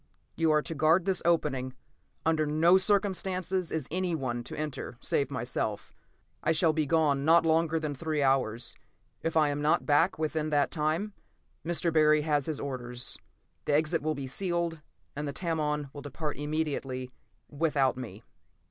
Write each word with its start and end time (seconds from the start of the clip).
"You 0.35 0.49
are 0.49 0.63
to 0.63 0.73
guard 0.73 1.05
this 1.05 1.21
opening. 1.25 1.75
Under 2.25 2.47
no 2.47 2.79
circumstances 2.79 3.71
is 3.71 3.87
anyone 3.91 4.43
to 4.45 4.57
enter 4.57 4.97
save 4.99 5.29
myself. 5.29 5.93
I 6.43 6.53
shall 6.53 6.73
be 6.73 6.87
gone 6.87 7.23
not 7.23 7.45
longer 7.45 7.79
than 7.79 7.93
three 7.93 8.23
hours; 8.23 8.75
if 9.21 9.37
I 9.37 9.49
am 9.49 9.61
not 9.61 9.85
back 9.85 10.17
within 10.17 10.49
that 10.49 10.71
time, 10.71 11.13
Mr. 11.63 11.93
Barry 11.93 12.21
has 12.23 12.47
his 12.47 12.59
orders. 12.59 13.19
The 13.65 13.75
exit 13.75 14.01
will 14.01 14.15
be 14.15 14.25
sealed, 14.25 14.81
and 15.15 15.27
the 15.27 15.33
Tamon 15.33 15.91
will 15.93 16.01
depart 16.01 16.35
immediately, 16.35 17.11
without 17.47 17.95
me." 17.95 18.23